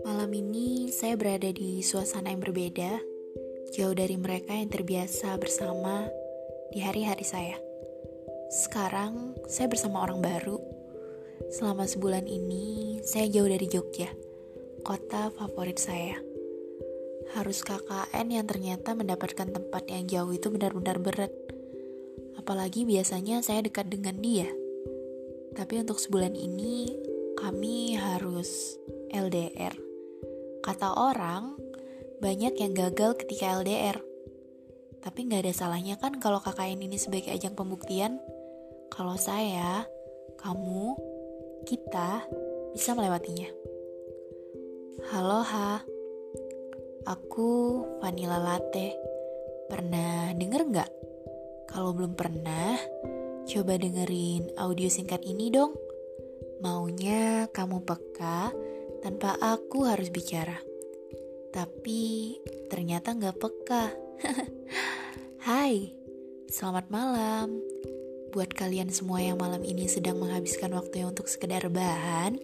[0.00, 2.96] Malam ini saya berada di suasana yang berbeda,
[3.76, 6.08] jauh dari mereka yang terbiasa bersama
[6.72, 7.60] di hari-hari saya.
[8.48, 10.56] Sekarang saya bersama orang baru.
[11.52, 14.08] Selama sebulan ini saya jauh dari Jogja,
[14.80, 16.16] kota favorit saya.
[17.36, 21.55] Harus KKN yang ternyata mendapatkan tempat yang jauh itu benar-benar berat.
[22.36, 24.48] Apalagi biasanya saya dekat dengan dia.
[25.56, 26.92] Tapi untuk sebulan ini
[27.36, 28.76] kami harus
[29.12, 29.72] LDR.
[30.60, 31.56] Kata orang,
[32.20, 34.00] banyak yang gagal ketika LDR.
[35.00, 38.18] Tapi nggak ada salahnya kan kalau KKN ini sebagai ajang pembuktian.
[38.90, 39.86] Kalau saya,
[40.40, 40.96] kamu,
[41.64, 42.26] kita
[42.74, 43.48] bisa melewatinya.
[45.12, 45.86] Halo Ha,
[47.06, 47.50] aku
[48.02, 48.96] Vanilla Latte.
[49.70, 51.05] Pernah denger nggak?
[51.66, 52.78] Kalau belum pernah,
[53.46, 55.74] coba dengerin audio singkat ini dong.
[56.62, 58.54] Maunya kamu peka
[59.02, 60.56] tanpa aku harus bicara.
[61.50, 62.36] Tapi
[62.70, 63.84] ternyata nggak peka.
[65.46, 65.94] Hai,
[66.48, 67.58] selamat malam.
[68.30, 72.36] Buat kalian semua yang malam ini sedang menghabiskan waktunya untuk sekedar bahan,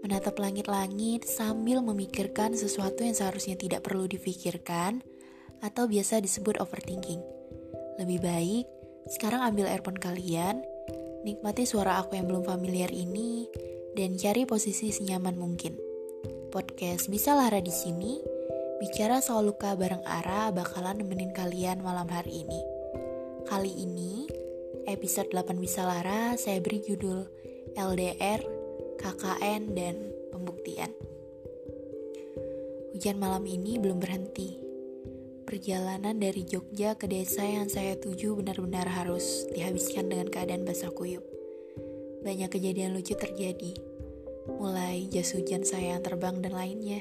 [0.00, 5.02] menatap langit-langit sambil memikirkan sesuatu yang seharusnya tidak perlu difikirkan
[5.60, 7.37] atau biasa disebut overthinking.
[7.98, 8.66] Lebih baik
[9.10, 10.62] sekarang ambil earphone kalian,
[11.26, 13.50] nikmati suara aku yang belum familiar ini,
[13.98, 15.74] dan cari posisi senyaman mungkin
[16.48, 18.22] podcast Bisa Lara di sini.
[18.78, 22.60] Bicara soal luka bareng Ara bakalan nemenin kalian malam hari ini.
[23.50, 24.30] Kali ini,
[24.86, 27.26] episode 8 Bisa Lara saya beri judul
[27.74, 28.40] LDR,
[29.02, 29.96] KKN, dan
[30.30, 30.94] Pembuktian.
[32.94, 34.67] Hujan malam ini belum berhenti.
[35.48, 41.24] Perjalanan dari Jogja ke desa yang saya tuju benar-benar harus dihabiskan dengan keadaan basah kuyup.
[42.20, 43.72] Banyak kejadian lucu terjadi
[44.60, 47.00] mulai jas hujan saya yang terbang dan lainnya.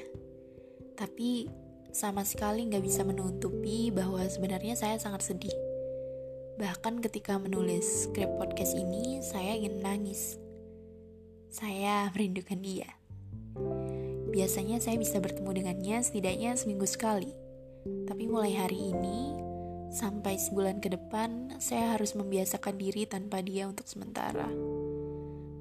[0.95, 1.51] Tapi
[1.91, 5.55] sama sekali nggak bisa menutupi bahwa sebenarnya saya sangat sedih.
[6.55, 10.39] Bahkan ketika menulis skrip podcast ini, saya ingin nangis.
[11.51, 12.95] Saya merindukan dia.
[14.31, 17.46] Biasanya saya bisa bertemu dengannya setidaknya seminggu sekali.
[18.07, 19.35] Tapi mulai hari ini,
[19.91, 24.49] sampai sebulan ke depan, saya harus membiasakan diri tanpa dia untuk sementara.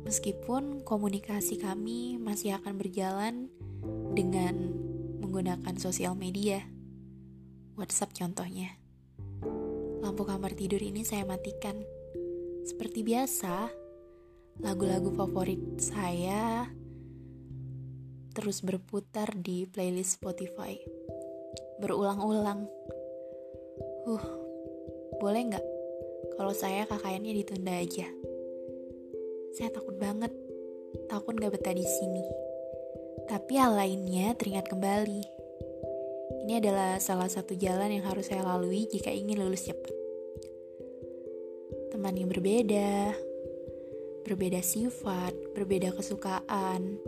[0.07, 3.51] Meskipun komunikasi kami masih akan berjalan
[4.15, 4.71] dengan
[5.19, 6.63] menggunakan sosial media,
[7.75, 8.79] WhatsApp contohnya.
[10.01, 11.83] Lampu kamar tidur ini saya matikan.
[12.63, 13.71] Seperti biasa,
[14.63, 16.71] lagu-lagu favorit saya
[18.37, 20.77] terus berputar di playlist Spotify.
[21.79, 22.69] Berulang-ulang.
[24.07, 24.27] Uh,
[25.19, 25.67] boleh nggak
[26.37, 28.07] kalau saya kakaknya ditunda aja?
[29.57, 30.29] Saya takut banget,
[31.09, 32.21] takut gak betah di sini.
[33.25, 35.23] Tapi hal lainnya teringat kembali.
[36.45, 39.97] Ini adalah salah satu jalan yang harus saya lalui jika ingin lulus cepat.
[41.89, 43.17] Teman yang berbeda,
[44.29, 47.01] berbeda sifat, berbeda kesukaan,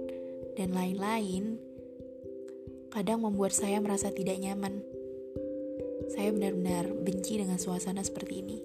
[0.56, 1.60] dan lain-lain,
[2.98, 4.82] kadang membuat saya merasa tidak nyaman.
[6.10, 8.58] Saya benar-benar benci dengan suasana seperti ini.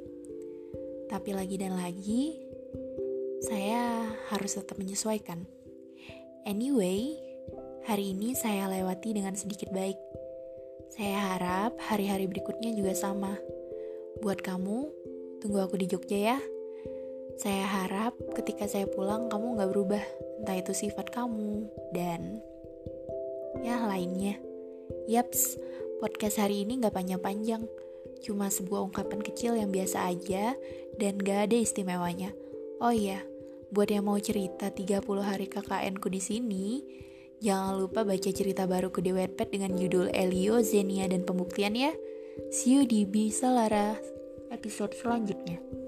[1.06, 2.42] Tapi lagi dan lagi,
[3.46, 5.46] saya harus tetap menyesuaikan.
[6.50, 7.14] Anyway,
[7.86, 10.02] hari ini saya lewati dengan sedikit baik.
[10.90, 13.38] Saya harap hari-hari berikutnya juga sama.
[14.26, 14.90] Buat kamu,
[15.46, 16.38] tunggu aku di Jogja ya.
[17.38, 20.04] Saya harap ketika saya pulang kamu gak berubah,
[20.42, 22.42] entah itu sifat kamu dan
[23.62, 24.42] ya lainnya.
[25.06, 25.62] Yaps,
[26.02, 27.68] podcast hari ini gak panjang-panjang,
[28.26, 30.58] cuma sebuah ungkapan kecil yang biasa aja
[30.98, 32.34] dan gak ada istimewanya.
[32.82, 33.22] Oh iya,
[33.74, 36.86] Buat yang mau cerita 30 hari KKN ku di sini,
[37.42, 41.90] jangan lupa baca cerita baru ku di Wattpad dengan judul Elio, Zenia, dan Pembuktian ya.
[42.54, 43.98] See you di Bisa Lara
[44.54, 45.83] episode selanjutnya.